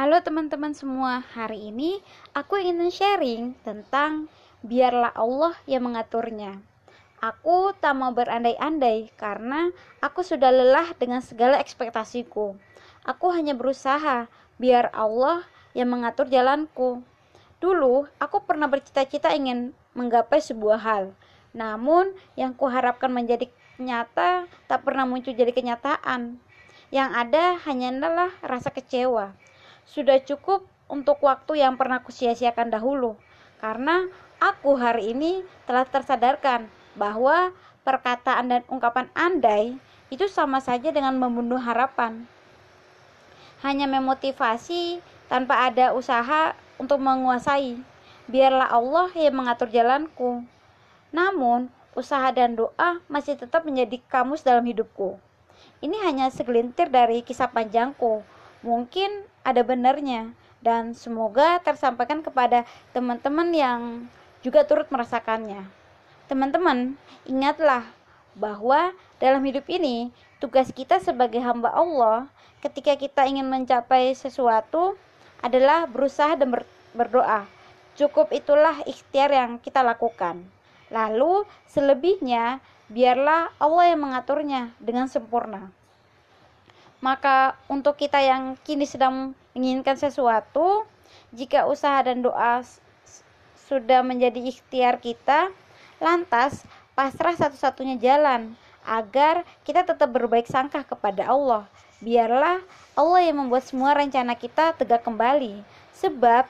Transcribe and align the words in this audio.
Halo 0.00 0.16
teman-teman 0.24 0.72
semua, 0.72 1.20
hari 1.36 1.68
ini 1.68 2.00
aku 2.32 2.56
ingin 2.56 2.88
sharing 2.88 3.52
tentang 3.60 4.32
biarlah 4.64 5.12
Allah 5.12 5.52
yang 5.68 5.84
mengaturnya. 5.84 6.56
Aku 7.20 7.76
tak 7.84 8.00
mau 8.00 8.08
berandai-andai 8.08 9.12
karena 9.20 9.68
aku 10.00 10.24
sudah 10.24 10.48
lelah 10.48 10.96
dengan 10.96 11.20
segala 11.20 11.60
ekspektasiku. 11.60 12.56
Aku 13.04 13.28
hanya 13.28 13.52
berusaha 13.52 14.24
biar 14.56 14.88
Allah 14.96 15.44
yang 15.76 15.92
mengatur 15.92 16.32
jalanku. 16.32 17.04
Dulu, 17.60 18.08
aku 18.16 18.40
pernah 18.48 18.72
bercita-cita 18.72 19.36
ingin 19.36 19.76
menggapai 19.92 20.40
sebuah 20.40 20.80
hal. 20.80 21.12
Namun, 21.52 22.16
yang 22.40 22.56
kuharapkan 22.56 23.12
menjadi 23.12 23.52
nyata 23.76 24.48
tak 24.64 24.80
pernah 24.80 25.04
muncul 25.04 25.36
jadi 25.36 25.52
kenyataan. 25.52 26.40
Yang 26.88 27.10
ada 27.12 27.60
hanyalah 27.68 28.32
rasa 28.40 28.72
kecewa 28.72 29.36
sudah 29.90 30.22
cukup 30.22 30.62
untuk 30.86 31.18
waktu 31.26 31.66
yang 31.66 31.74
pernah 31.74 31.98
kusia-siakan 31.98 32.70
dahulu. 32.70 33.18
Karena 33.58 34.06
aku 34.38 34.78
hari 34.78 35.10
ini 35.10 35.42
telah 35.66 35.82
tersadarkan 35.82 36.70
bahwa 36.94 37.50
perkataan 37.82 38.46
dan 38.54 38.62
ungkapan 38.70 39.10
andai 39.18 39.74
itu 40.14 40.30
sama 40.30 40.62
saja 40.62 40.94
dengan 40.94 41.18
membunuh 41.18 41.58
harapan. 41.58 42.22
Hanya 43.66 43.90
memotivasi 43.90 45.02
tanpa 45.26 45.66
ada 45.66 45.92
usaha 45.92 46.54
untuk 46.78 47.02
menguasai. 47.02 47.78
Biarlah 48.30 48.70
Allah 48.70 49.10
yang 49.18 49.42
mengatur 49.42 49.68
jalanku. 49.68 50.46
Namun, 51.10 51.66
usaha 51.98 52.30
dan 52.30 52.54
doa 52.54 53.02
masih 53.10 53.34
tetap 53.34 53.66
menjadi 53.66 53.98
kamus 54.06 54.46
dalam 54.46 54.62
hidupku. 54.62 55.18
Ini 55.82 55.98
hanya 56.06 56.30
segelintir 56.30 56.88
dari 56.88 57.26
kisah 57.26 57.50
panjangku 57.50 58.22
mungkin 58.60 59.24
ada 59.44 59.64
benarnya 59.64 60.32
dan 60.60 60.92
semoga 60.92 61.60
tersampaikan 61.64 62.20
kepada 62.20 62.68
teman-teman 62.92 63.48
yang 63.52 63.80
juga 64.44 64.64
turut 64.64 64.88
merasakannya. 64.92 65.64
Teman-teman, 66.28 66.94
ingatlah 67.26 67.84
bahwa 68.36 68.92
dalam 69.18 69.42
hidup 69.42 69.66
ini 69.66 70.12
tugas 70.38 70.70
kita 70.70 71.02
sebagai 71.02 71.42
hamba 71.42 71.72
Allah 71.74 72.30
ketika 72.64 72.94
kita 72.96 73.26
ingin 73.26 73.48
mencapai 73.48 74.12
sesuatu 74.14 74.96
adalah 75.40 75.88
berusaha 75.88 76.36
dan 76.36 76.52
berdoa. 76.92 77.48
Cukup 77.96 78.32
itulah 78.32 78.80
ikhtiar 78.88 79.32
yang 79.32 79.50
kita 79.60 79.84
lakukan. 79.84 80.44
Lalu 80.92 81.44
selebihnya 81.68 82.60
biarlah 82.88 83.52
Allah 83.60 83.92
yang 83.92 84.00
mengaturnya 84.04 84.72
dengan 84.80 85.08
sempurna. 85.08 85.72
Maka 87.00 87.56
untuk 87.68 87.96
kita 87.96 88.20
yang 88.20 88.60
kini 88.60 88.84
sedang 88.84 89.32
menginginkan 89.56 89.96
sesuatu, 89.96 90.84
jika 91.32 91.64
usaha 91.64 91.96
dan 92.04 92.20
doa 92.20 92.60
sudah 93.68 94.04
menjadi 94.04 94.36
ikhtiar 94.36 95.00
kita, 95.00 95.48
lantas 95.96 96.62
pasrah 96.92 97.32
satu-satunya 97.32 97.96
jalan 97.96 98.52
agar 98.84 99.44
kita 99.64 99.84
tetap 99.84 100.08
berbaik 100.12 100.44
sangka 100.48 100.84
kepada 100.84 101.28
Allah. 101.28 101.64
Biarlah 102.00 102.60
Allah 102.96 103.20
yang 103.24 103.44
membuat 103.44 103.64
semua 103.68 103.92
rencana 103.92 104.32
kita 104.36 104.72
tegak 104.76 105.04
kembali, 105.04 105.60
sebab 105.96 106.48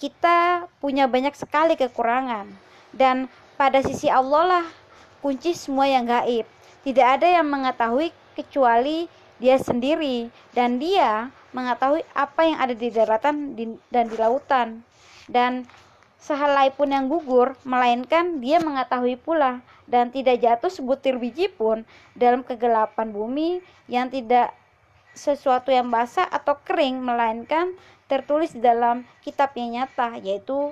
kita 0.00 0.68
punya 0.80 1.04
banyak 1.04 1.36
sekali 1.36 1.76
kekurangan, 1.76 2.48
dan 2.96 3.28
pada 3.60 3.84
sisi 3.84 4.08
Allah 4.08 4.44
lah 4.44 4.66
kunci 5.20 5.52
semua 5.52 5.84
yang 5.84 6.08
gaib. 6.08 6.48
Tidak 6.80 7.04
ada 7.04 7.28
yang 7.28 7.44
mengetahui 7.44 8.12
kecuali 8.32 9.04
dia 9.40 9.56
sendiri 9.56 10.28
dan 10.52 10.76
dia 10.76 11.32
mengetahui 11.50 12.06
apa 12.14 12.40
yang 12.46 12.58
ada 12.60 12.74
di 12.76 12.88
daratan 12.92 13.56
dan 13.90 14.04
di 14.06 14.16
lautan. 14.20 14.84
Dan 15.26 15.64
sehelai 16.20 16.70
pun 16.76 16.92
yang 16.92 17.08
gugur 17.08 17.56
melainkan 17.64 18.38
dia 18.44 18.60
mengetahui 18.60 19.16
pula 19.16 19.64
dan 19.88 20.12
tidak 20.12 20.38
jatuh 20.38 20.68
sebutir 20.68 21.16
biji 21.16 21.48
pun 21.48 21.82
dalam 22.12 22.44
kegelapan 22.44 23.08
bumi 23.10 23.64
yang 23.88 24.12
tidak 24.12 24.52
sesuatu 25.16 25.74
yang 25.74 25.90
basah 25.90 26.28
atau 26.28 26.54
kering 26.62 27.02
melainkan 27.02 27.74
tertulis 28.06 28.54
dalam 28.54 29.02
kitab 29.24 29.50
yang 29.58 29.82
nyata 29.82 30.20
yaitu 30.22 30.70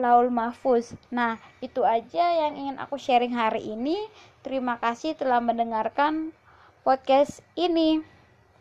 Laul 0.00 0.32
Mahfuz. 0.32 0.96
Nah, 1.12 1.36
itu 1.60 1.84
aja 1.84 2.46
yang 2.46 2.56
ingin 2.56 2.76
aku 2.80 2.96
sharing 2.96 3.36
hari 3.36 3.60
ini. 3.76 3.98
Terima 4.40 4.80
kasih 4.80 5.14
telah 5.14 5.38
mendengarkan 5.44 6.32
podcast 6.82 7.44
ini. 7.54 8.00